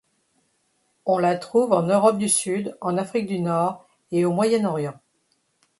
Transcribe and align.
On 1.05 1.19
la 1.19 1.35
trouve 1.37 1.73
en 1.73 1.83
Europe 1.83 2.17
du 2.17 2.27
Sud, 2.27 2.75
en 2.81 2.97
Afrique 2.97 3.27
du 3.27 3.37
Nord 3.39 3.85
et 4.11 4.25
au 4.25 4.31
Moyen-Orient. 4.33 4.99